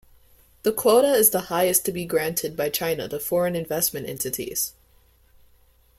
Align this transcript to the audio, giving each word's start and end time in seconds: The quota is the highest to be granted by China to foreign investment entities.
The 0.63 0.73
quota 0.73 1.09
is 1.09 1.29
the 1.29 1.41
highest 1.41 1.85
to 1.85 1.91
be 1.91 2.05
granted 2.05 2.57
by 2.57 2.69
China 2.69 3.07
to 3.07 3.19
foreign 3.19 3.55
investment 3.55 4.09
entities. 4.09 4.73